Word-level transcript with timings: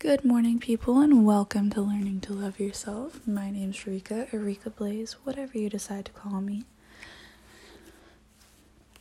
Good 0.00 0.24
morning, 0.24 0.60
people, 0.60 1.00
and 1.00 1.26
welcome 1.26 1.70
to 1.70 1.80
Learning 1.80 2.20
to 2.20 2.32
Love 2.32 2.60
Yourself. 2.60 3.26
My 3.26 3.50
name's 3.50 3.84
Rika, 3.84 4.28
or 4.32 4.38
Rika 4.38 4.70
Blaze, 4.70 5.14
whatever 5.24 5.58
you 5.58 5.68
decide 5.68 6.04
to 6.04 6.12
call 6.12 6.40
me. 6.40 6.62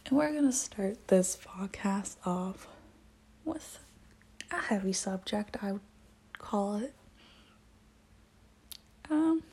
And 0.08 0.18
we're 0.18 0.32
going 0.32 0.48
to 0.48 0.52
start 0.52 1.08
this 1.08 1.38
podcast 1.38 2.16
off 2.26 2.68
with 3.46 3.78
a 4.50 4.56
heavy 4.56 4.92
subject, 4.92 5.58
I 5.62 5.74
would 5.74 5.82
call 6.40 6.78
it. 6.78 6.96
Um, 9.12 9.44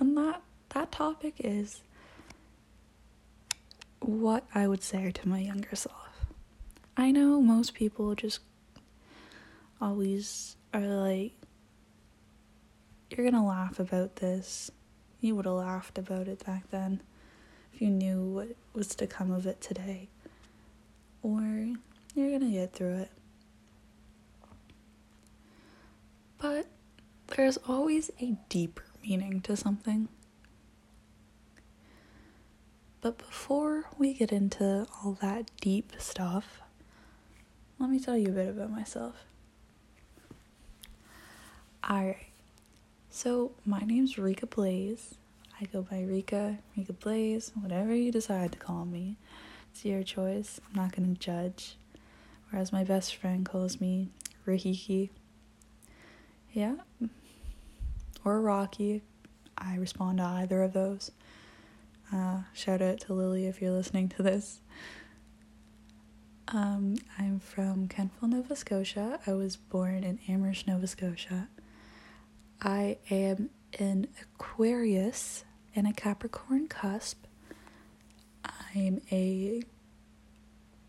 and 0.00 0.16
that, 0.16 0.40
that 0.70 0.90
topic 0.90 1.34
is 1.40 1.82
what 4.00 4.44
I 4.54 4.66
would 4.66 4.82
say 4.82 5.12
to 5.12 5.28
my 5.28 5.40
younger 5.40 5.76
self. 5.76 6.24
I 6.96 7.10
know 7.10 7.42
most 7.42 7.74
people 7.74 8.14
just 8.14 8.40
always 9.80 10.56
are 10.72 10.80
like, 10.80 11.32
you're 13.10 13.30
gonna 13.30 13.46
laugh 13.46 13.78
about 13.78 14.16
this. 14.16 14.70
You 15.20 15.36
would 15.36 15.44
have 15.44 15.54
laughed 15.54 15.98
about 15.98 16.28
it 16.28 16.44
back 16.44 16.70
then 16.70 17.00
if 17.72 17.80
you 17.80 17.90
knew 17.90 18.22
what 18.22 18.48
was 18.72 18.88
to 18.96 19.06
come 19.06 19.30
of 19.30 19.46
it 19.46 19.60
today. 19.60 20.08
Or 21.22 21.40
you're 22.14 22.30
gonna 22.30 22.50
get 22.50 22.72
through 22.72 22.98
it. 22.98 23.10
But 26.38 26.66
there's 27.28 27.56
always 27.68 28.10
a 28.20 28.36
deeper 28.48 28.84
meaning 29.02 29.40
to 29.42 29.56
something. 29.56 30.08
But 33.00 33.18
before 33.18 33.84
we 33.98 34.14
get 34.14 34.32
into 34.32 34.86
all 34.96 35.18
that 35.20 35.50
deep 35.60 35.92
stuff, 35.98 36.60
let 37.78 37.90
me 37.90 38.00
tell 38.00 38.16
you 38.16 38.28
a 38.28 38.32
bit 38.32 38.48
about 38.48 38.70
myself. 38.70 39.24
Alright, 41.90 42.16
so 43.10 43.52
my 43.66 43.80
name's 43.80 44.16
Rika 44.16 44.46
Blaze. 44.46 45.16
I 45.60 45.66
go 45.66 45.82
by 45.82 46.00
Rika, 46.00 46.56
Rika 46.78 46.94
Blaze, 46.94 47.52
whatever 47.60 47.94
you 47.94 48.10
decide 48.10 48.52
to 48.52 48.58
call 48.58 48.86
me. 48.86 49.16
It's 49.70 49.84
your 49.84 50.02
choice. 50.02 50.62
I'm 50.66 50.80
not 50.80 50.96
gonna 50.96 51.12
judge. 51.14 51.76
Whereas 52.48 52.72
my 52.72 52.84
best 52.84 53.14
friend 53.16 53.44
calls 53.44 53.82
me 53.82 54.08
Rikiki. 54.46 55.10
Yeah. 56.54 56.76
Or 58.24 58.40
Rocky. 58.40 59.02
I 59.58 59.76
respond 59.76 60.18
to 60.18 60.24
either 60.24 60.62
of 60.62 60.72
those. 60.72 61.10
Uh, 62.10 62.44
shout 62.54 62.80
out 62.80 63.00
to 63.00 63.12
Lily 63.12 63.46
if 63.46 63.60
you're 63.60 63.72
listening 63.72 64.08
to 64.10 64.22
this. 64.22 64.60
Um, 66.48 66.96
I'm 67.18 67.40
from 67.40 67.88
Kentville, 67.88 68.30
Nova 68.30 68.56
Scotia. 68.56 69.20
I 69.26 69.34
was 69.34 69.56
born 69.56 70.02
in 70.02 70.18
Amherst, 70.28 70.66
Nova 70.66 70.86
Scotia. 70.86 71.48
I 72.64 72.96
am 73.10 73.50
an 73.78 74.08
Aquarius 74.22 75.44
and 75.76 75.86
a 75.86 75.92
Capricorn 75.92 76.66
cusp. 76.66 77.26
I'm 78.74 79.02
a 79.12 79.62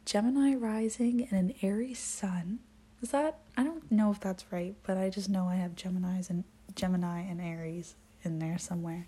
Gemini 0.06 0.56
rising 0.56 1.28
and 1.30 1.34
an 1.34 1.56
Aries 1.62 2.00
sun. 2.00 2.60
Is 3.02 3.12
that 3.12 3.40
I 3.58 3.64
don't 3.64 3.92
know 3.92 4.10
if 4.10 4.22
that's 4.22 4.46
right, 4.54 4.74
but 4.84 4.98
I 4.98 5.10
just 5.10 5.28
know 5.28 5.48
I 5.48 5.56
have 5.56 5.76
Gemini's 5.76 6.30
and 6.30 6.46
Gemini 6.76 7.22
and 7.22 7.42
Aries 7.42 7.96
in 8.24 8.40
there 8.40 8.58
somewhere. 8.58 9.08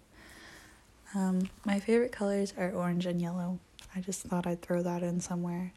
Um, 1.16 1.50
my 1.64 1.80
favorite 1.80 2.12
colors 2.12 2.54
are 2.58 2.72
orange 2.72 3.06
and 3.06 3.22
yellow. 3.22 3.60
I 3.96 4.02
just 4.02 4.24
thought 4.24 4.46
I'd 4.46 4.62
throw 4.62 4.84
that 4.84 5.04
in 5.04 5.22
somewhere. 5.22 5.72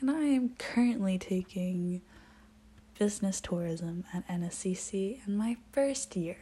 And 0.00 0.10
I 0.10 0.24
am 0.24 0.54
currently 0.58 1.18
taking 1.18 2.00
business 2.98 3.40
tourism 3.40 4.04
at 4.12 4.26
NSCC 4.28 5.26
in 5.26 5.36
my 5.36 5.56
first 5.72 6.16
year. 6.16 6.36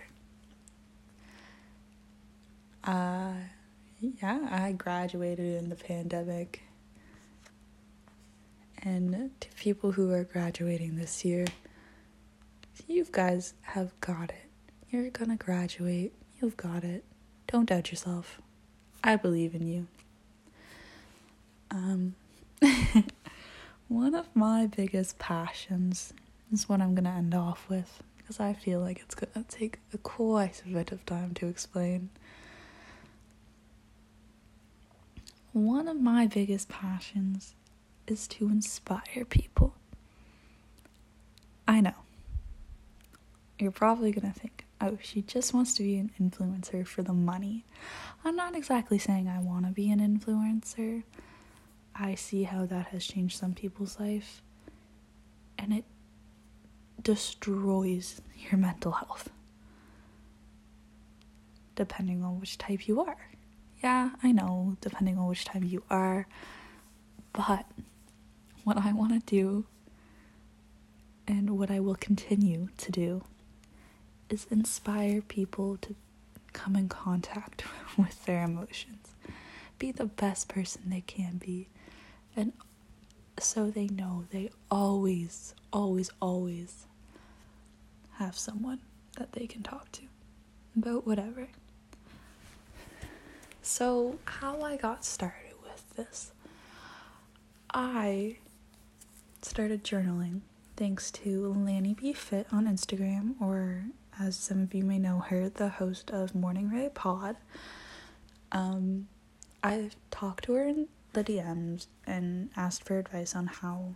Uh, 2.85 3.33
yeah, 4.01 4.49
I 4.51 4.73
graduated 4.73 5.63
in 5.63 5.69
the 5.69 5.77
pandemic. 5.77 6.63
And 8.83 9.31
to 9.41 9.49
people 9.57 9.93
who 9.93 10.11
are 10.13 10.25
graduating 10.25 10.97
this 10.97 11.25
year, 11.25 11.47
you 12.89 13.07
guys 13.13 13.55
have 13.63 13.99
got 14.01 14.31
it. 14.31 14.47
You're 14.91 15.11
gonna 15.11 15.37
graduate. 15.37 16.15
You've 16.41 16.57
got 16.57 16.83
it. 16.83 17.05
Don't 17.47 17.69
doubt 17.69 17.91
yourself. 17.91 18.41
I 19.05 19.17
believe 19.17 19.55
in 19.55 19.67
you. 19.67 19.87
Um, 21.71 22.15
one 23.89 24.15
of 24.15 24.35
my 24.35 24.67
biggest 24.67 25.19
passions 25.19 26.13
is 26.53 26.69
what 26.69 26.81
I'm 26.81 26.95
gonna 26.95 27.11
end 27.17 27.35
off 27.35 27.69
with 27.69 28.03
because 28.17 28.41
I 28.41 28.53
feel 28.53 28.81
like 28.81 29.01
it's 29.01 29.15
gonna 29.15 29.45
take 29.49 29.79
a 29.93 29.99
quite 29.99 30.63
a 30.65 30.69
bit 30.69 30.93
of 30.93 31.05
time 31.07 31.35
to 31.35 31.47
explain. 31.47 32.11
One 35.53 35.89
of 35.89 36.01
my 36.01 36.27
biggest 36.27 36.69
passions 36.69 37.55
is 38.07 38.29
to 38.29 38.49
inspire 38.49 39.25
people. 39.29 39.75
I 41.67 41.81
know. 41.81 41.95
You're 43.59 43.73
probably 43.73 44.13
gonna 44.13 44.33
think, 44.33 44.65
oh, 44.81 44.99
she 45.03 45.23
just 45.23 45.53
wants 45.53 45.75
to 45.75 45.83
be 45.83 45.99
an 45.99 46.11
influencer 46.21 46.87
for 46.87 47.03
the 47.03 47.13
money. 47.13 47.65
I'm 48.25 48.37
not 48.37 48.55
exactly 48.55 48.99
saying 48.99 49.29
I 49.29 49.41
wanna 49.41 49.71
be 49.71 49.91
an 49.91 49.99
influencer. 50.01 51.03
I 51.95 52.15
see 52.15 52.45
how 52.45 52.65
that 52.67 52.87
has 52.89 53.05
changed 53.05 53.39
some 53.39 53.55
people's 53.55 53.99
life. 53.99 54.43
And 55.59 55.73
it 55.73 55.85
destroys 57.03 58.21
your 58.37 58.59
mental 58.59 58.93
health. 58.93 59.31
Depending 61.75 62.23
on 62.23 62.41
which 62.41 62.59
type 62.59 62.87
you 62.87 63.01
are. 63.01 63.17
Yeah, 63.83 64.11
I 64.23 64.33
know, 64.33 64.77
depending 64.81 65.17
on 65.19 65.27
which 65.27 65.45
type 65.45 65.63
you 65.65 65.83
are. 65.89 66.27
But 67.33 67.65
what 68.65 68.77
I 68.77 68.93
want 68.93 69.13
to 69.13 69.21
do 69.21 69.65
and 71.27 71.59
what 71.59 71.71
I 71.71 71.81
will 71.81 71.95
continue 71.95 72.69
to 72.77 72.93
do 72.93 73.25
is 74.29 74.47
inspire 74.51 75.23
people 75.23 75.77
to 75.79 75.95
come 76.53 76.77
in 76.77 76.89
contact 76.89 77.65
with 77.97 78.25
their 78.27 78.45
emotions. 78.45 79.15
Be 79.79 79.93
the 79.93 80.07
best 80.07 80.49
person 80.49 80.83
they 80.87 81.01
can 81.01 81.39
be. 81.39 81.69
And 82.37 82.53
so 83.39 83.71
they 83.71 83.87
know 83.87 84.25
they 84.31 84.51
always, 84.71 85.55
always, 85.73 86.11
always 86.21 86.87
have 88.21 88.37
someone 88.37 88.79
that 89.17 89.33
they 89.33 89.47
can 89.47 89.63
talk 89.63 89.91
to 89.93 90.03
about 90.77 91.07
whatever. 91.07 91.49
So, 93.63 94.19
how 94.27 94.61
I 94.61 94.77
got 94.77 95.07
started 95.07 95.55
with 95.63 95.97
this, 95.97 96.33
I 97.73 98.37
started 99.41 99.85
journaling 99.85 100.41
thanks 100.77 101.11
to 101.13 101.55
Lanny 101.55 101.95
B 101.95 102.13
Fit 102.13 102.47
on 102.53 102.67
Instagram, 102.67 103.41
or 103.41 103.85
as 104.19 104.37
some 104.37 104.63
of 104.65 104.75
you 104.75 104.85
may 104.85 104.99
know 104.99 105.21
her, 105.21 105.49
the 105.49 105.71
host 105.71 106.11
of 106.11 106.35
Morning 106.35 106.71
Ray 106.71 106.91
Pod. 106.93 107.37
Um, 108.53 109.09
I 109.63 109.91
talked 110.11 110.45
to 110.45 110.53
her 110.55 110.67
in 110.69 110.89
the 111.15 111.25
DMs 111.25 111.87
and 112.07 112.51
asked 112.55 112.85
for 112.85 112.99
advice 112.99 113.35
on 113.35 113.47
how 113.47 113.95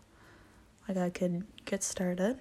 like 0.88 0.96
I 0.96 1.10
could 1.10 1.44
get 1.66 1.82
started 1.82 2.38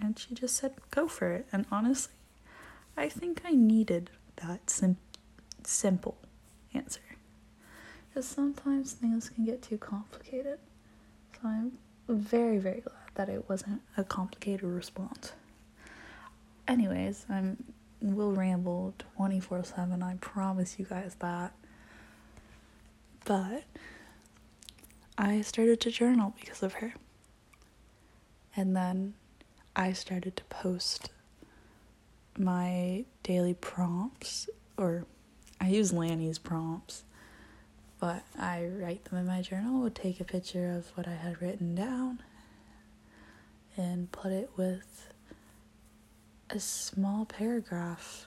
and 0.00 0.18
she 0.18 0.34
just 0.34 0.56
said 0.56 0.72
go 0.90 1.08
for 1.08 1.32
it. 1.32 1.46
And 1.52 1.66
honestly 1.70 2.12
i 2.96 3.08
think 3.08 3.42
i 3.44 3.52
needed 3.52 4.10
that 4.36 4.68
sim- 4.70 4.96
simple 5.64 6.16
answer. 6.74 7.00
Because 8.08 8.26
sometimes 8.26 8.92
things 8.92 9.28
can 9.28 9.44
get 9.44 9.62
too 9.62 9.78
complicated. 9.78 10.58
So 11.34 11.48
i'm 11.48 11.72
very 12.08 12.58
very 12.58 12.80
glad 12.80 12.94
that 13.14 13.28
it 13.28 13.48
wasn't 13.48 13.82
a 13.96 14.04
complicated 14.04 14.62
response. 14.64 15.32
Anyways 16.66 17.26
i'm 17.28 17.64
will 18.00 18.32
ramble 18.32 18.94
24-7 19.18 20.02
i 20.02 20.14
promise 20.20 20.78
you 20.78 20.84
guys 20.84 21.16
that. 21.20 21.52
But 23.24 23.64
i 25.16 25.40
started 25.40 25.80
to 25.82 25.90
journal 25.90 26.34
because 26.40 26.62
of 26.62 26.74
her. 26.74 26.94
And 28.56 28.74
then 28.74 29.14
I 29.78 29.92
started 29.92 30.36
to 30.36 30.44
post 30.46 31.10
my 32.36 33.04
daily 33.22 33.54
prompts, 33.54 34.50
or 34.76 35.04
I 35.60 35.68
use 35.68 35.92
Lanny's 35.92 36.36
prompts, 36.36 37.04
but 38.00 38.24
I 38.36 38.66
write 38.66 39.04
them 39.04 39.20
in 39.20 39.26
my 39.26 39.40
journal, 39.40 39.80
would 39.82 39.94
take 39.94 40.18
a 40.18 40.24
picture 40.24 40.72
of 40.72 40.88
what 40.96 41.06
I 41.06 41.14
had 41.14 41.40
written 41.40 41.76
down, 41.76 42.20
and 43.76 44.10
put 44.10 44.32
it 44.32 44.50
with 44.56 45.12
a 46.50 46.58
small 46.58 47.24
paragraph 47.24 48.26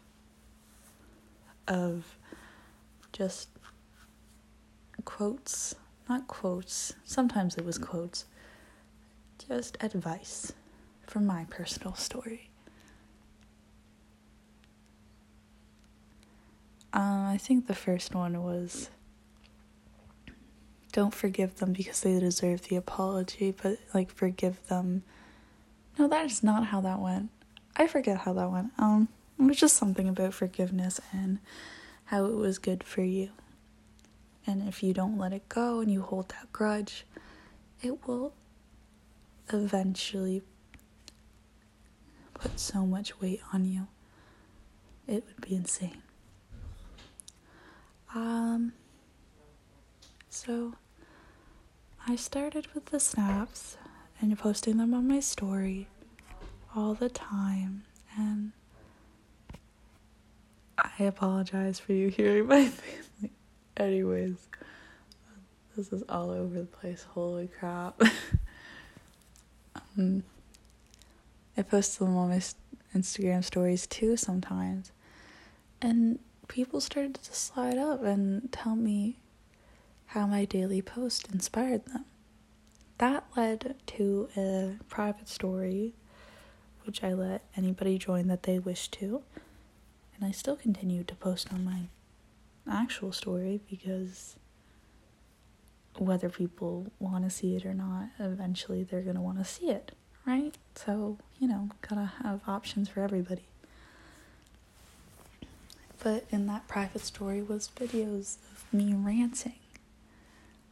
of 1.68 2.18
just 3.12 3.50
quotes, 5.04 5.76
not 6.08 6.28
quotes, 6.28 6.94
sometimes 7.04 7.58
it 7.58 7.66
was 7.66 7.78
quotes, 7.78 8.24
just 9.50 9.78
advice 9.82 10.54
from 11.12 11.26
my 11.26 11.46
personal 11.50 11.94
story. 11.94 12.50
Um, 16.94 17.26
I 17.26 17.38
think 17.38 17.68
the 17.68 17.76
first 17.76 18.16
one 18.16 18.42
was 18.42 18.90
don't 20.94 21.14
forgive 21.14 21.58
them 21.58 21.74
because 21.74 22.00
they 22.00 22.18
deserve 22.18 22.62
the 22.64 22.78
apology, 22.78 23.54
but 23.62 23.78
like 23.94 24.10
forgive 24.10 24.66
them. 24.68 25.04
No, 26.00 26.08
that 26.08 26.26
is 26.26 26.44
not 26.44 26.68
how 26.68 26.80
that 26.80 27.00
went. 27.00 27.30
I 27.76 27.88
forget 27.88 28.20
how 28.20 28.32
that 28.32 28.50
went. 28.50 28.72
Um, 28.78 29.10
it 29.38 29.44
was 29.44 29.58
just 29.58 29.76
something 29.76 30.08
about 30.08 30.34
forgiveness 30.34 31.02
and 31.12 31.40
how 32.06 32.24
it 32.26 32.36
was 32.36 32.58
good 32.58 32.86
for 32.86 33.02
you. 33.02 33.32
And 34.48 34.66
if 34.66 34.82
you 34.82 34.94
don't 34.94 35.18
let 35.18 35.34
it 35.34 35.50
go 35.50 35.82
and 35.82 35.92
you 35.92 36.04
hold 36.04 36.30
that 36.30 36.54
grudge, 36.54 37.06
it 37.82 38.08
will 38.08 38.34
eventually 39.52 40.42
put 42.42 42.60
so 42.60 42.86
much 42.86 43.22
weight 43.22 43.42
on 43.54 43.66
you. 43.66 43.88
It 45.08 45.24
would 45.28 45.42
be 45.48 45.56
insane. 45.56 46.02
Um 48.16 48.74
so 50.30 50.74
I 52.08 52.16
started 52.16 52.68
with 52.74 52.88
the 52.88 53.00
snaps 53.00 53.78
and 54.20 54.38
posting 54.38 54.78
them 54.78 54.94
on 54.94 55.08
my 55.08 55.20
story 55.20 55.88
all 56.76 56.94
the 56.96 57.10
time 57.10 57.84
and 58.18 58.54
I 60.78 61.04
apologize 61.04 61.80
for 61.80 61.94
you 61.94 62.08
hearing 62.08 62.48
my 62.48 62.66
family. 63.20 63.32
Anyways, 63.78 64.48
this 65.76 65.94
is 65.94 66.04
all 66.10 66.32
over 66.32 66.60
the 66.60 66.66
place. 66.66 67.06
Holy 67.14 67.48
crap. 67.48 68.02
um, 69.98 70.24
I 71.58 71.64
post 71.64 72.00
them 72.00 72.16
on 72.16 72.30
my 72.30 72.42
Instagram 72.96 73.44
stories 73.44 73.88
too 73.88 74.18
sometimes. 74.18 74.92
And 75.82 76.20
people 76.48 76.82
started 76.82 77.16
to 77.16 77.34
slide 77.34 77.78
up 77.78 78.04
and 78.04 78.52
tell 78.52 78.76
me 78.76 79.18
how 80.08 80.28
my 80.28 80.46
daily 80.46 80.82
post 80.82 81.30
inspired 81.32 81.86
them. 81.86 82.06
That 82.98 83.26
led 83.36 83.76
to 83.88 84.30
a 84.38 84.74
private 84.90 85.28
story, 85.28 85.94
which 86.86 87.04
I 87.04 87.14
let 87.14 87.44
anybody 87.58 87.98
join 87.98 88.28
that 88.28 88.44
they 88.44 88.60
wish 88.60 88.90
to. 88.90 89.24
And 90.16 90.26
I 90.26 90.32
still 90.32 90.56
continue 90.56 91.04
to 91.06 91.16
post 91.16 91.52
on 91.52 91.64
my 91.66 91.84
actual 92.70 93.12
story 93.12 93.60
because 93.70 94.36
whether 95.98 96.30
people 96.30 96.88
want 97.00 97.24
to 97.24 97.30
see 97.30 97.56
it 97.56 97.66
or 97.66 97.74
not, 97.74 98.10
eventually 98.20 98.84
they're 98.84 99.02
going 99.02 99.16
to 99.16 99.22
want 99.22 99.38
to 99.40 99.46
see 99.46 99.70
it, 99.70 99.94
right? 100.26 100.54
So, 100.76 101.18
you 101.40 101.48
know, 101.48 101.70
gotta 101.88 102.12
have 102.24 102.42
options 102.48 102.90
for 102.90 103.02
everybody. 103.02 103.44
But 106.04 106.26
in 106.32 106.48
that 106.48 106.68
private 106.68 107.02
story 107.02 107.42
was 107.42 107.70
videos 107.76 108.38
of 108.52 108.66
me 108.74 108.94
ranting. 108.96 109.54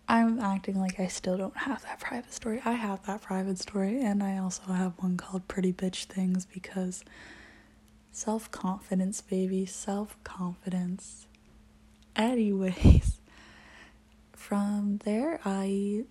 I'm 0.08 0.40
acting 0.40 0.80
like 0.80 1.00
I 1.00 1.08
still 1.08 1.38
don't 1.38 1.56
have 1.56 1.84
that 1.84 2.00
private 2.00 2.34
story. 2.34 2.62
I 2.66 2.72
have 2.72 3.06
that 3.06 3.22
private 3.22 3.60
story, 3.60 4.02
and 4.02 4.24
I 4.24 4.40
also 4.40 4.64
have 4.72 4.94
one 4.98 5.18
called 5.18 5.48
Pretty 5.48 5.72
Bitch 5.72 6.06
Things 6.06 6.46
because 6.46 7.04
self 8.12 8.50
confidence, 8.50 9.22
baby, 9.22 9.66
self 9.68 10.18
confidence. 10.24 11.28
Anyways, 12.16 13.20
from 14.34 15.00
there, 15.06 15.40
I 15.46 16.06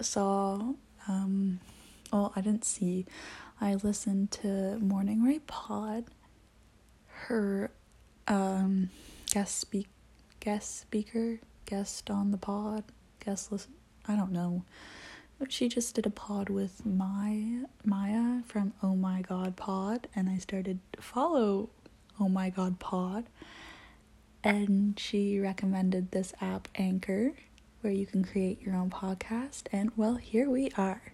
saw, 0.00 0.72
um, 1.06 1.60
well, 2.12 2.32
I 2.34 2.40
didn't 2.40 2.64
see, 2.64 3.06
I 3.60 3.74
listened 3.74 4.30
to 4.32 4.78
Morning 4.78 5.22
Ray 5.22 5.40
Pod, 5.40 6.04
her 7.26 7.70
um, 8.28 8.90
guest 9.30 9.58
speak, 9.58 9.88
guest 10.40 10.80
speaker, 10.80 11.40
guest 11.66 12.10
on 12.10 12.30
the 12.30 12.38
pod, 12.38 12.84
guest 13.24 13.52
listen, 13.52 13.72
I 14.06 14.16
don't 14.16 14.32
know. 14.32 14.64
She 15.48 15.68
just 15.68 15.94
did 15.94 16.04
a 16.04 16.10
pod 16.10 16.50
with 16.50 16.84
my 16.84 17.62
Maya 17.82 18.42
from 18.46 18.74
Oh 18.82 18.94
My 18.94 19.22
God 19.22 19.56
Pod, 19.56 20.06
and 20.14 20.28
I 20.28 20.36
started 20.36 20.80
to 20.92 21.00
follow 21.00 21.70
Oh 22.20 22.28
My 22.28 22.50
God 22.50 22.78
Pod 22.78 23.24
and 24.42 24.98
she 24.98 25.38
recommended 25.38 26.10
this 26.10 26.32
app 26.40 26.68
Anchor 26.74 27.32
where 27.80 27.92
you 27.92 28.06
can 28.06 28.24
create 28.24 28.60
your 28.62 28.74
own 28.74 28.90
podcast 28.90 29.62
and 29.72 29.90
well 29.96 30.16
here 30.16 30.48
we 30.48 30.70
are. 30.76 31.12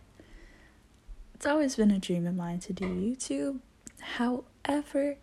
It's 1.36 1.44
always 1.44 1.76
been 1.76 1.90
a 1.90 1.98
dream 1.98 2.26
of 2.26 2.34
mine 2.34 2.60
to 2.60 2.72
do 2.72 2.86
YouTube. 2.86 3.60
However, 4.00 5.18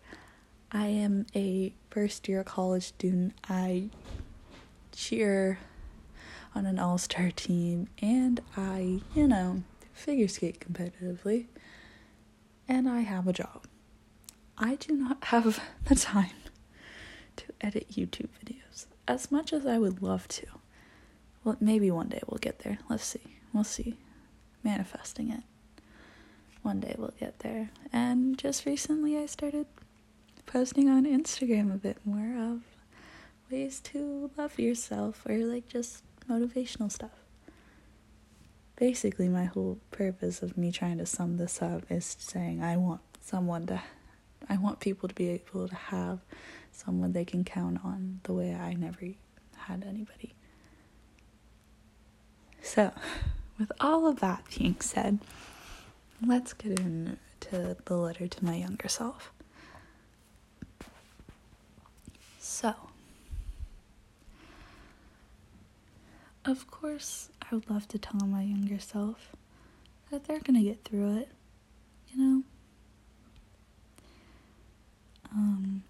I 0.70 0.86
am 0.86 1.26
a 1.34 1.74
first 1.90 2.28
year 2.28 2.44
college 2.44 2.84
student. 2.84 3.34
I 3.48 3.88
cheer 4.92 5.58
on 6.54 6.66
an 6.66 6.78
all-star 6.78 7.32
team 7.34 7.88
and 8.00 8.40
I, 8.56 9.00
you 9.16 9.26
know, 9.26 9.64
figure 9.92 10.28
skate 10.28 10.60
competitively. 10.60 11.46
And 12.68 12.88
I 12.88 13.00
have 13.00 13.26
a 13.26 13.32
job. 13.32 13.64
I 14.56 14.76
do 14.76 14.92
not 14.92 15.24
have 15.24 15.60
the 15.86 15.96
time 15.96 16.30
to 17.34 17.46
edit 17.60 17.88
YouTube 17.90 18.28
videos 18.40 18.86
as 19.08 19.32
much 19.32 19.52
as 19.52 19.66
I 19.66 19.78
would 19.78 20.00
love 20.00 20.28
to. 20.28 20.46
Well, 21.42 21.56
maybe 21.58 21.90
one 21.90 22.08
day 22.08 22.20
we'll 22.28 22.38
get 22.38 22.60
there. 22.60 22.78
Let's 22.88 23.04
see. 23.04 23.38
We'll 23.52 23.64
see. 23.64 23.98
Manifesting 24.62 25.30
it. 25.32 25.42
One 26.64 26.80
day 26.80 26.94
we'll 26.96 27.12
get 27.20 27.40
there. 27.40 27.68
And 27.92 28.38
just 28.38 28.64
recently 28.64 29.18
I 29.18 29.26
started 29.26 29.66
posting 30.46 30.88
on 30.88 31.04
Instagram 31.04 31.70
a 31.74 31.76
bit 31.76 31.98
more 32.06 32.42
of 32.42 32.62
ways 33.50 33.80
to 33.80 34.30
love 34.38 34.58
yourself 34.58 35.26
or 35.28 35.36
like 35.36 35.68
just 35.68 36.02
motivational 36.26 36.90
stuff. 36.90 37.10
Basically, 38.76 39.28
my 39.28 39.44
whole 39.44 39.78
purpose 39.90 40.40
of 40.40 40.56
me 40.56 40.72
trying 40.72 40.96
to 40.96 41.04
sum 41.04 41.36
this 41.36 41.60
up 41.60 41.82
is 41.90 42.16
saying 42.18 42.62
I 42.62 42.78
want 42.78 43.02
someone 43.20 43.66
to, 43.66 43.82
I 44.48 44.56
want 44.56 44.80
people 44.80 45.06
to 45.06 45.14
be 45.14 45.28
able 45.28 45.68
to 45.68 45.74
have 45.74 46.20
someone 46.72 47.12
they 47.12 47.26
can 47.26 47.44
count 47.44 47.80
on 47.84 48.20
the 48.22 48.32
way 48.32 48.54
I 48.54 48.72
never 48.72 49.08
had 49.54 49.84
anybody. 49.86 50.32
So, 52.62 52.90
with 53.58 53.70
all 53.80 54.06
of 54.06 54.20
that 54.20 54.44
being 54.58 54.80
said, 54.80 55.18
let's 56.28 56.52
get 56.52 56.78
into 56.80 57.76
the 57.84 57.96
letter 57.96 58.26
to 58.26 58.44
my 58.44 58.56
younger 58.56 58.88
self. 58.88 59.32
So, 62.38 62.74
of 66.44 66.70
course, 66.70 67.30
I 67.42 67.54
would 67.54 67.68
love 67.70 67.88
to 67.88 67.98
tell 67.98 68.20
my 68.26 68.42
younger 68.42 68.78
self 68.78 69.32
that 70.10 70.24
they're 70.24 70.40
gonna 70.40 70.62
get 70.62 70.84
through 70.84 71.18
it, 71.18 71.28
you 72.12 72.22
know? 72.22 72.42
Um, 75.32 75.82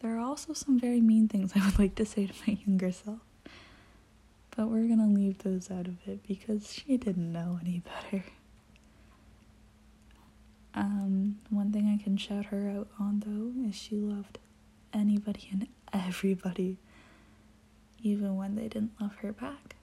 there 0.00 0.16
are 0.16 0.20
also 0.20 0.52
some 0.54 0.78
very 0.78 1.00
mean 1.00 1.28
things 1.28 1.52
I 1.54 1.64
would 1.64 1.78
like 1.78 1.94
to 1.96 2.06
say 2.06 2.26
to 2.26 2.34
my 2.46 2.58
younger 2.66 2.92
self. 2.92 3.18
But 4.56 4.68
we're 4.68 4.86
gonna 4.88 5.08
leave 5.08 5.38
those 5.38 5.70
out 5.70 5.86
of 5.88 5.96
it 6.06 6.26
because 6.26 6.72
she 6.72 6.96
didn't 6.96 7.32
know 7.32 7.58
any 7.60 7.80
better. 7.80 8.24
Um, 10.74 11.38
one 11.50 11.72
thing 11.72 11.88
I 11.88 12.02
can 12.02 12.16
shout 12.16 12.46
her 12.46 12.68
out 12.68 12.88
on 12.98 13.20
though 13.24 13.68
is 13.68 13.74
she 13.76 13.96
loved 13.96 14.38
anybody 14.92 15.48
and 15.52 15.68
everybody, 15.92 16.78
even 18.02 18.36
when 18.36 18.54
they 18.56 18.68
didn't 18.68 19.00
love 19.00 19.16
her 19.16 19.32
back. 19.32 19.76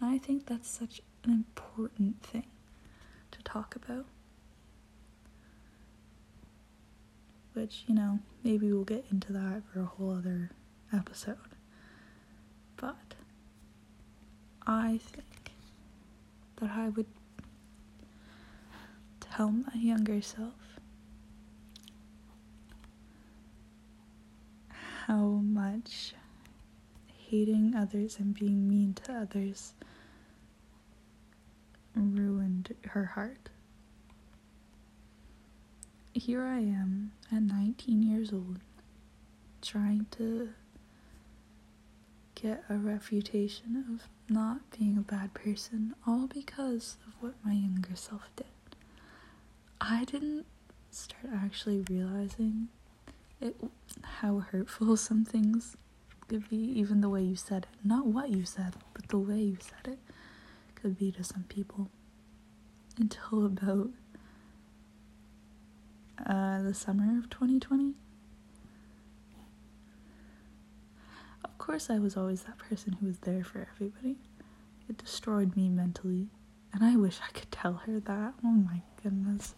And 0.00 0.10
I 0.10 0.18
think 0.18 0.46
that's 0.46 0.68
such 0.68 1.00
an 1.24 1.30
important 1.30 2.22
thing 2.22 2.46
to 3.32 3.42
talk 3.42 3.76
about. 3.76 4.06
which, 7.54 7.84
you 7.86 7.94
know, 7.94 8.18
maybe 8.42 8.70
we'll 8.72 8.84
get 8.84 9.04
into 9.10 9.32
that 9.32 9.62
for 9.72 9.80
a 9.80 9.84
whole 9.84 10.10
other 10.10 10.50
episode. 10.92 11.36
But 12.76 13.13
I 14.66 14.98
think 15.12 15.52
that 16.56 16.70
I 16.70 16.88
would 16.88 17.06
tell 19.20 19.50
my 19.50 19.74
younger 19.74 20.22
self 20.22 20.54
how 25.06 25.24
much 25.24 26.14
hating 27.28 27.74
others 27.74 28.18
and 28.18 28.34
being 28.34 28.66
mean 28.68 28.94
to 28.94 29.12
others 29.12 29.74
ruined 31.94 32.74
her 32.90 33.04
heart. 33.04 33.50
Here 36.12 36.42
I 36.44 36.58
am 36.60 37.12
at 37.32 37.42
19 37.42 38.02
years 38.02 38.32
old 38.32 38.60
trying 39.60 40.06
to 40.12 40.50
get 42.44 42.62
a 42.68 42.74
refutation 42.74 43.82
of 43.88 44.06
not 44.28 44.58
being 44.78 44.98
a 44.98 45.00
bad 45.00 45.32
person, 45.32 45.94
all 46.06 46.26
because 46.26 46.98
of 47.06 47.14
what 47.20 47.32
my 47.42 47.54
younger 47.54 47.96
self 47.96 48.28
did. 48.36 48.44
I 49.80 50.04
didn't 50.04 50.44
start 50.90 51.32
actually 51.34 51.86
realizing 51.88 52.68
it 53.40 53.56
how 54.02 54.40
hurtful 54.40 54.94
some 55.08 55.24
things 55.24 55.74
could 56.28 56.46
be, 56.50 56.56
even 56.56 57.00
the 57.00 57.08
way 57.08 57.22
you 57.22 57.34
said 57.34 57.66
it. 57.72 57.86
Not 57.86 58.06
what 58.06 58.28
you 58.28 58.44
said, 58.44 58.74
but 58.92 59.08
the 59.08 59.18
way 59.18 59.38
you 59.38 59.56
said 59.58 59.94
it 59.94 59.98
could 60.74 60.98
be 60.98 61.12
to 61.12 61.24
some 61.24 61.44
people. 61.48 61.88
Until 62.98 63.46
about 63.46 63.88
uh, 66.26 66.60
the 66.60 66.74
summer 66.74 67.18
of 67.18 67.30
2020. 67.30 67.94
Course, 71.66 71.88
I 71.88 71.98
was 71.98 72.16
always 72.16 72.42
that 72.42 72.58
person 72.58 72.92
who 72.94 73.06
was 73.06 73.18
there 73.20 73.42
for 73.42 73.66
everybody. 73.74 74.16
It 74.88 74.98
destroyed 74.98 75.56
me 75.56 75.70
mentally, 75.70 76.28
and 76.74 76.84
I 76.84 76.96
wish 76.96 77.20
I 77.26 77.32
could 77.32 77.50
tell 77.50 77.74
her 77.86 78.00
that. 78.00 78.34
Oh 78.44 78.48
my 78.48 78.82
goodness. 79.02 79.54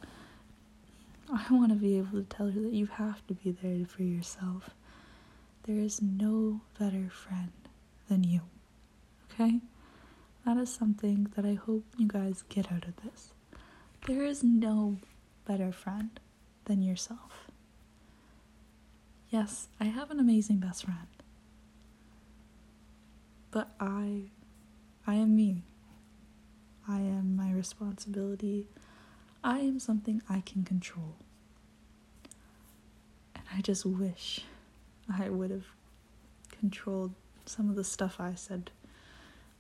I 1.33 1.45
want 1.51 1.71
to 1.71 1.77
be 1.77 1.99
able 1.99 2.23
to 2.23 2.23
tell 2.23 2.47
her 2.47 2.61
that 2.61 2.73
you 2.73 2.87
have 2.87 3.27
to 3.27 3.35
be 3.35 3.51
there 3.51 3.85
for 3.87 4.05
yourself. 4.05 4.71
There 5.65 5.79
is 5.79 6.01
no 6.01 6.61
better 6.79 7.11
friend 7.11 7.51
than 8.09 8.23
you. 8.23 8.43
Okay? 9.33 9.61
That 10.45 10.59
is 10.59 10.73
something 10.73 11.33
that 11.35 11.45
I 11.45 11.55
hope 11.55 11.83
you 11.97 12.07
guys 12.07 12.45
get 12.49 12.71
out 12.71 12.85
of 12.87 12.95
this. 13.03 13.33
There 14.07 14.25
is 14.25 14.45
no 14.45 14.99
better 15.45 15.73
friend 15.73 16.21
than 16.67 16.83
yourself. 16.83 17.49
Yes, 19.29 19.67
I 19.81 19.87
have 19.87 20.13
an 20.13 20.21
amazing 20.21 20.59
best 20.59 20.85
friend. 20.85 21.09
But 23.51 23.71
I 23.81 24.31
I 25.07 25.15
am 25.15 25.37
me. 25.37 25.63
I 26.89 26.99
am 26.99 27.37
my 27.37 27.53
responsibility. 27.53 28.69
I 29.43 29.61
am 29.61 29.79
something 29.79 30.23
I 30.29 30.41
can 30.41 30.65
control. 30.65 31.17
And 33.35 33.45
I 33.55 33.61
just 33.61 33.85
wish 33.87 34.41
I 35.13 35.29
would 35.29 35.51
have 35.51 35.67
controlled 36.51 37.15
some 37.45 37.71
of 37.71 37.77
the 37.77 37.85
stuff 37.85 38.17
I 38.21 38.35
said 38.35 38.71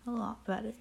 a 0.07 0.11
lot 0.11 0.45
better. 0.45 0.73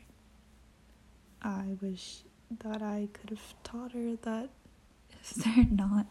I 1.42 1.76
wish 1.82 2.22
that 2.64 2.82
I 2.82 3.10
could 3.14 3.30
have 3.32 3.54
taught 3.64 3.92
her 3.92 4.16
that 4.24 4.50
if 5.12 5.30
they're 5.36 5.66
not 5.70 6.08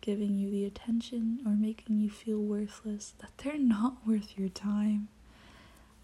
giving 0.00 0.36
you 0.36 0.50
the 0.50 0.64
attention 0.64 1.40
or 1.46 1.52
making 1.52 2.00
you 2.00 2.10
feel 2.10 2.38
worthless, 2.38 3.14
that 3.18 3.30
they're 3.38 3.58
not 3.58 4.06
worth 4.06 4.36
your 4.38 4.48
time, 4.48 5.08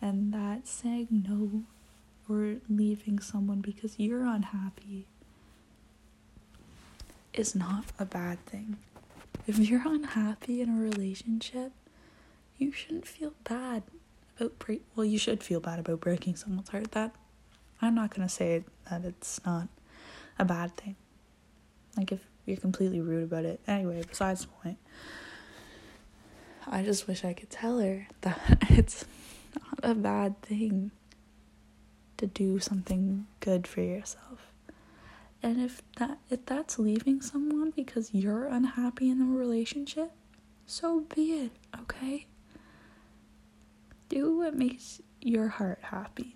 and 0.00 0.32
that 0.32 0.66
saying 0.66 1.24
no 1.28 1.62
or 2.28 2.56
leaving 2.68 3.18
someone 3.18 3.60
because 3.60 3.98
you're 3.98 4.24
unhappy 4.24 5.06
is 7.32 7.54
not 7.54 7.84
a 7.98 8.04
bad 8.04 8.44
thing. 8.46 8.76
If 9.46 9.58
you're 9.58 9.86
unhappy 9.86 10.60
in 10.60 10.78
a 10.78 10.80
relationship, 10.80 11.72
you 12.58 12.72
shouldn't 12.72 13.06
feel 13.06 13.32
bad 13.44 13.82
about 14.36 14.58
break. 14.58 14.82
Well, 14.94 15.06
you 15.06 15.18
should 15.18 15.42
feel 15.42 15.60
bad 15.60 15.78
about 15.78 16.00
breaking 16.00 16.36
someone's 16.36 16.68
heart. 16.68 16.92
That 16.92 17.14
I'm 17.80 17.94
not 17.94 18.14
gonna 18.14 18.28
say 18.28 18.64
that 18.90 19.04
it's 19.04 19.40
not 19.46 19.68
a 20.38 20.44
bad 20.44 20.76
thing. 20.76 20.96
Like 21.96 22.12
if 22.12 22.20
you're 22.48 22.56
completely 22.56 23.00
rude 23.00 23.24
about 23.24 23.44
it. 23.44 23.60
Anyway, 23.66 24.02
besides 24.08 24.42
the 24.42 24.48
point. 24.48 24.78
I 26.66 26.82
just 26.82 27.06
wish 27.06 27.24
I 27.24 27.32
could 27.32 27.50
tell 27.50 27.78
her 27.78 28.06
that 28.22 28.38
it's 28.68 29.04
not 29.82 29.90
a 29.90 29.94
bad 29.94 30.40
thing 30.42 30.90
to 32.16 32.26
do 32.26 32.58
something 32.58 33.26
good 33.40 33.66
for 33.66 33.80
yourself. 33.80 34.52
And 35.42 35.61
if 35.61 35.82
that 35.97 36.18
if 36.30 36.44
that's 36.47 36.78
leaving 36.78 37.20
someone 37.20 37.70
because 37.70 38.12
you're 38.12 38.47
unhappy 38.47 39.08
in 39.08 39.20
a 39.23 39.25
relationship, 39.26 40.11
so 40.66 41.00
be 41.14 41.32
it, 41.32 41.52
okay? 41.80 42.26
Do 44.08 44.38
what 44.38 44.54
makes 44.54 45.00
your 45.20 45.49
heart 45.49 45.78
happy. 45.82 46.35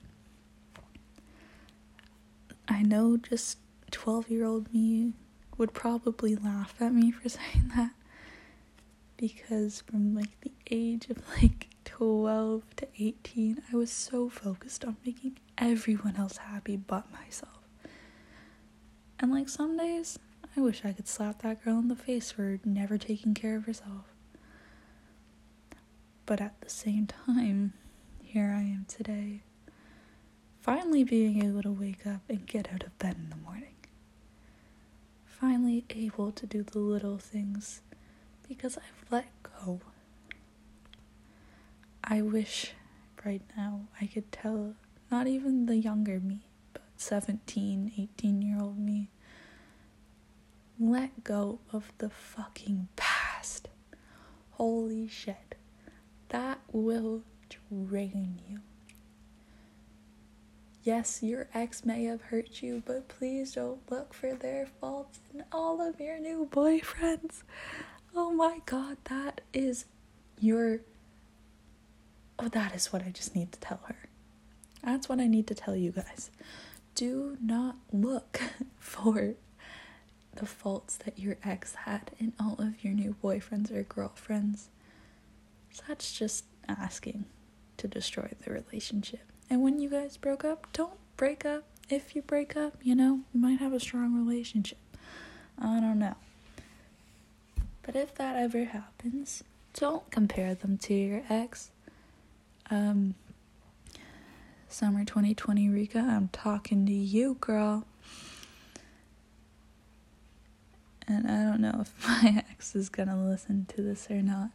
I 2.69 2.83
know 2.83 3.17
just 3.17 3.59
12 3.91 4.31
year 4.31 4.45
old 4.45 4.73
me 4.73 5.15
would 5.59 5.75
probably 5.75 6.37
laugh 6.37 6.75
at 6.81 6.93
me 6.95 7.11
for 7.11 7.29
saying 7.29 7.73
that 7.77 7.93
because 9.17 9.81
from 9.83 10.15
like 10.15 10.41
the 10.41 10.53
age 10.71 11.09
of 11.11 11.19
like 11.41 11.69
12 12.03 12.65
to 12.75 12.89
18, 12.99 13.63
I 13.73 13.77
was 13.77 13.89
so 13.89 14.29
focused 14.29 14.85
on 14.85 14.97
making 15.07 15.39
everyone 15.57 16.17
else 16.17 16.39
happy 16.39 16.77
but 16.77 17.07
myself. 17.13 17.61
And 19.21 19.31
like 19.31 19.49
some 19.49 19.77
days, 19.77 20.19
I 20.57 20.61
wish 20.63 20.85
I 20.85 20.95
could 20.95 21.07
slap 21.07 21.43
that 21.43 21.65
girl 21.65 21.79
in 21.79 21.87
the 21.87 21.95
face 21.95 22.33
for 22.33 22.59
never 22.65 22.99
taking 22.99 23.35
care 23.35 23.57
of 23.57 23.67
herself. 23.67 24.07
But 26.27 26.41
at 26.41 26.61
the 26.61 26.69
same 26.69 27.07
time, 27.07 27.73
here 28.21 28.53
I 28.53 28.63
am 28.63 28.85
today, 28.89 29.43
finally 30.61 31.05
being 31.05 31.45
able 31.45 31.63
to 31.63 31.71
wake 31.71 32.05
up 32.05 32.23
and 32.29 32.45
get 32.49 32.73
out 32.75 32.83
of 32.83 32.99
bed 32.99 33.15
in 33.15 33.31
the 33.31 33.37
morning. 33.37 33.77
Finally 35.25 35.85
able 35.91 36.33
to 36.33 36.47
do 36.47 36.65
the 36.65 36.81
little 36.81 37.19
things 37.19 37.81
because 38.49 38.77
I've 38.77 39.13
let 39.13 39.27
go. 39.45 39.81
I 42.05 42.23
wish 42.23 42.73
right 43.25 43.43
now 43.57 43.83
I 44.01 44.07
could 44.07 44.31
tell 44.33 44.75
not 45.11 45.27
even 45.27 45.67
the 45.67 45.77
younger 45.77 46.21
me, 46.21 46.47
but 46.73 46.83
17, 46.97 47.93
18 47.97 48.43
year 48.43 48.59
old 48.61 48.79
me. 48.79 49.11
Let 50.79 51.23
go 51.23 51.61
of 51.73 51.93
the 51.99 52.11
fucking 52.11 52.89
past. 52.97 53.69
Holy 54.53 55.07
shit. 55.07 55.55
That 56.31 56.61
will 56.73 57.23
drain 57.71 58.41
you. 58.49 58.61
Yes, 60.83 61.23
your 61.23 61.47
ex 61.55 61.85
may 61.85 62.05
have 62.05 62.23
hurt 62.23 62.61
you, 62.63 62.83
but 62.85 63.07
please 63.07 63.53
don't 63.53 63.79
look 63.91 64.13
for 64.13 64.35
their 64.35 64.67
faults 64.67 65.21
in 65.33 65.45
all 65.53 65.81
of 65.81 66.01
your 66.01 66.19
new 66.19 66.49
boyfriends. 66.51 67.43
Oh 68.15 68.31
my 68.33 68.61
god, 68.67 68.97
that 69.05 69.41
is 69.53 69.85
your. 70.41 70.81
Oh, 72.43 72.49
that 72.49 72.75
is 72.75 72.93
what 72.93 73.03
I 73.03 73.11
just 73.11 73.37
need 73.37 73.53
to 73.53 73.61
tell 73.61 73.81
her. 73.87 73.97
That's 74.83 75.09
what 75.09 75.21
I 75.21 75.29
need 75.29 75.47
to 75.47 75.55
tell 75.55 75.77
you 75.77 75.93
guys 75.93 76.31
do 76.95 77.37
not 77.41 77.77
look 77.93 78.41
for 78.79 79.35
the 80.35 80.47
faults 80.47 80.97
that 80.97 81.19
your 81.19 81.37
ex 81.45 81.75
had 81.75 82.11
in 82.19 82.33
all 82.41 82.57
of 82.59 82.83
your 82.85 82.93
new 82.93 83.15
boyfriends 83.23 83.71
or 83.71 83.83
girlfriends. 83.83 84.69
That's 85.89 86.13
just 86.13 86.45
asking 86.69 87.25
to 87.79 87.89
destroy 87.89 88.31
the 88.45 88.53
relationship. 88.53 89.21
And 89.49 89.63
when 89.63 89.79
you 89.79 89.89
guys 89.89 90.17
broke 90.17 90.45
up, 90.45 90.67
don't 90.73 90.99
break 91.17 91.45
up. 91.45 91.65
If 91.89 92.15
you 92.15 92.23
break 92.23 92.57
up, 92.57 92.77
you 92.83 92.95
know, 92.95 93.21
you 93.33 93.41
might 93.41 93.59
have 93.59 93.73
a 93.73 93.81
strong 93.81 94.15
relationship. 94.15 94.79
I 95.59 95.81
don't 95.81 95.99
know. 95.99 96.17
But 97.83 97.97
if 97.97 98.15
that 98.15 98.37
ever 98.37 98.65
happens, 98.65 99.43
don't 99.75 100.11
compare 100.11 100.55
them 100.55 100.79
to 100.79 100.95
your 100.95 101.23
ex. 101.29 101.71
Um, 102.73 103.17
Summer 104.67 105.05
2020 105.05 105.69
Rika, 105.69 105.99
I'm 105.99 106.29
talking 106.29 106.87
to 106.87 106.93
you, 106.93 107.37
girl. 107.39 107.85
And 111.07 111.31
I 111.31 111.43
don't 111.45 111.61
know 111.61 111.81
if 111.83 112.09
my 112.09 112.43
ex 112.51 112.75
is 112.75 112.89
gonna 112.89 113.23
listen 113.29 113.67
to 113.77 113.83
this 113.83 114.11
or 114.11 114.23
not. 114.23 114.53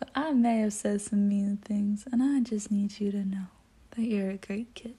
But 0.00 0.08
I 0.16 0.32
may 0.32 0.58
have 0.62 0.72
said 0.72 1.00
some 1.00 1.28
mean 1.28 1.58
things, 1.58 2.08
and 2.10 2.24
I 2.24 2.40
just 2.40 2.72
need 2.72 2.98
you 2.98 3.12
to 3.12 3.24
know 3.24 3.46
that 3.92 4.02
you're 4.02 4.30
a 4.30 4.36
great 4.36 4.74
kid. 4.74 4.96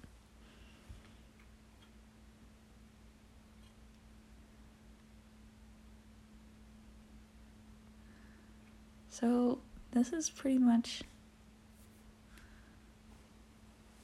So, 9.09 9.59
this 9.91 10.13
is 10.13 10.29
pretty 10.29 10.57
much 10.57 11.01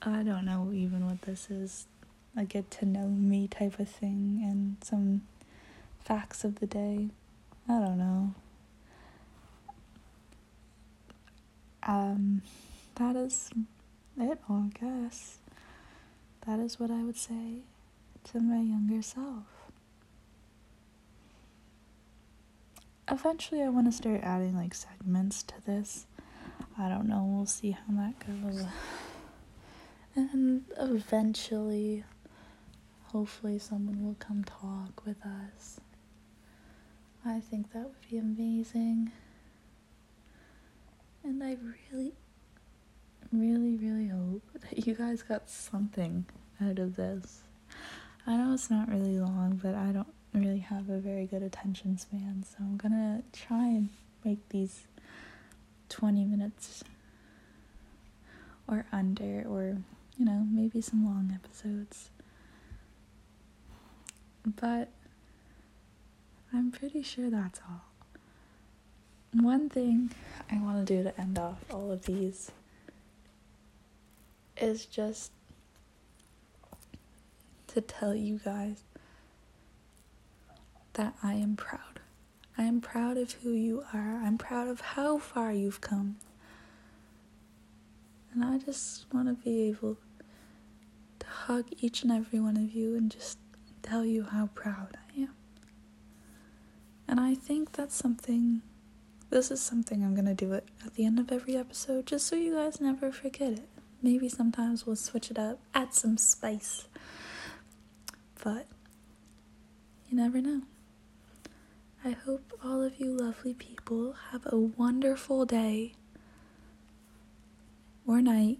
I 0.01 0.23
don't 0.23 0.45
know 0.45 0.71
even 0.73 1.05
what 1.05 1.21
this 1.23 1.49
is. 1.49 1.87
A 2.35 2.45
get 2.45 2.69
to 2.71 2.85
know 2.85 3.07
me 3.07 3.47
type 3.47 3.79
of 3.79 3.89
thing 3.89 4.41
and 4.45 4.77
some 4.83 5.23
facts 6.03 6.43
of 6.43 6.59
the 6.59 6.67
day. 6.67 7.09
I 7.67 7.79
don't 7.79 7.97
know. 7.97 8.33
Um, 11.83 12.41
that 12.95 13.15
is 13.15 13.49
it, 14.19 14.39
I 14.49 14.69
guess. 14.79 15.39
That 16.45 16.59
is 16.59 16.79
what 16.79 16.91
I 16.91 17.03
would 17.03 17.17
say 17.17 17.61
to 18.31 18.39
my 18.39 18.59
younger 18.61 19.01
self. 19.01 19.45
Eventually, 23.09 23.63
I 23.63 23.69
want 23.69 23.87
to 23.87 23.91
start 23.91 24.21
adding 24.21 24.55
like 24.55 24.73
segments 24.73 25.41
to 25.43 25.55
this. 25.65 26.05
I 26.77 26.89
don't 26.89 27.07
know. 27.07 27.25
We'll 27.27 27.45
see 27.45 27.71
how 27.71 27.93
that 27.95 28.13
goes. 28.19 28.65
And 30.17 30.63
eventually, 30.79 32.03
hopefully, 33.03 33.59
someone 33.59 34.03
will 34.03 34.15
come 34.17 34.43
talk 34.43 35.05
with 35.05 35.17
us. 35.23 35.79
I 37.23 37.39
think 37.39 37.71
that 37.71 37.83
would 37.83 38.09
be 38.09 38.17
amazing. 38.17 39.11
And 41.23 41.43
I 41.43 41.55
really, 41.91 42.13
really, 43.31 43.75
really 43.75 44.07
hope 44.07 44.41
that 44.61 44.87
you 44.87 44.95
guys 44.95 45.21
got 45.21 45.51
something 45.51 46.25
out 46.59 46.79
of 46.79 46.95
this. 46.95 47.41
I 48.25 48.37
know 48.37 48.55
it's 48.55 48.71
not 48.71 48.89
really 48.89 49.19
long, 49.19 49.59
but 49.61 49.75
I 49.75 49.91
don't 49.91 50.11
really 50.33 50.57
have 50.57 50.89
a 50.89 50.97
very 50.97 51.27
good 51.27 51.43
attention 51.43 51.99
span, 51.99 52.43
so 52.43 52.55
I'm 52.61 52.77
gonna 52.77 53.21
try 53.33 53.67
and 53.67 53.89
make 54.25 54.49
these 54.49 54.87
20 55.89 56.25
minutes 56.25 56.83
or 58.67 58.85
under, 58.91 59.45
or 59.47 59.77
you 60.17 60.25
know, 60.25 60.45
maybe 60.49 60.81
some 60.81 61.05
long 61.05 61.31
episodes. 61.33 62.09
But 64.45 64.89
I'm 66.53 66.71
pretty 66.71 67.03
sure 67.03 67.29
that's 67.29 67.59
all. 67.69 67.83
One 69.33 69.69
thing 69.69 70.11
I 70.51 70.59
want 70.59 70.85
to 70.87 70.95
do 70.95 71.03
to 71.03 71.19
end 71.19 71.37
off 71.37 71.63
all 71.71 71.91
of 71.91 72.05
these 72.05 72.51
is 74.59 74.85
just 74.85 75.31
to 77.67 77.81
tell 77.81 78.15
you 78.15 78.39
guys 78.43 78.83
that 80.93 81.13
I 81.21 81.33
am 81.33 81.55
proud. 81.55 81.99
I 82.57 82.63
am 82.63 82.81
proud 82.81 83.17
of 83.17 83.33
who 83.33 83.51
you 83.51 83.83
are. 83.93 84.19
I'm 84.23 84.37
proud 84.37 84.67
of 84.67 84.81
how 84.81 85.19
far 85.19 85.51
you've 85.51 85.81
come. 85.81 86.17
And 88.33 88.43
I 88.43 88.57
just 88.57 89.05
want 89.13 89.27
to 89.27 89.33
be 89.33 89.67
able 89.69 89.97
hug 91.45 91.65
each 91.79 92.03
and 92.03 92.11
every 92.11 92.39
one 92.39 92.57
of 92.57 92.73
you 92.73 92.95
and 92.95 93.11
just 93.11 93.37
tell 93.81 94.03
you 94.03 94.23
how 94.23 94.49
proud 94.53 94.97
I 94.97 95.21
am. 95.21 95.35
And 97.07 97.19
I 97.19 97.35
think 97.35 97.71
that's 97.73 97.95
something, 97.95 98.61
this 99.29 99.51
is 99.51 99.61
something 99.61 100.03
I'm 100.03 100.15
to 100.25 100.33
do 100.33 100.53
it 100.53 100.67
at 100.85 100.95
the 100.95 101.05
end 101.05 101.19
of 101.19 101.31
every 101.31 101.55
episode 101.55 102.05
just 102.05 102.27
so 102.27 102.35
you 102.35 102.55
guys 102.55 102.81
never 102.81 103.11
forget 103.11 103.53
it. 103.53 103.69
Maybe 104.01 104.29
sometimes 104.29 104.85
we'll 104.85 104.95
switch 104.95 105.31
it 105.31 105.39
up, 105.39 105.59
add 105.73 105.93
some 105.93 106.17
spice. 106.17 106.87
But 108.43 108.67
you 110.09 110.17
never 110.17 110.41
know. 110.41 110.61
I 112.03 112.11
hope 112.11 112.53
all 112.63 112.81
of 112.81 112.99
you 112.99 113.11
lovely 113.11 113.53
people 113.53 114.15
have 114.31 114.45
a 114.45 114.57
wonderful 114.57 115.45
day 115.45 115.93
or 118.05 118.21
night 118.21 118.59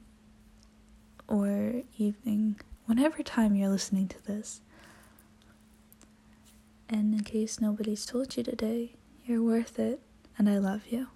or 1.28 1.82
evening, 1.98 2.60
whenever 2.86 3.24
time 3.24 3.56
you're 3.56 3.70
listening 3.70 4.08
to 4.08 4.24
this. 4.26 4.62
And 6.90 7.14
in 7.14 7.24
case 7.24 7.60
nobody's 7.60 8.06
told 8.06 8.38
you 8.38 8.44
today, 8.44 8.94
you're 9.26 9.44
worth 9.44 9.78
it 9.78 10.00
and 10.38 10.50
I 10.50 10.58
love 10.58 10.88
you. 10.90 11.08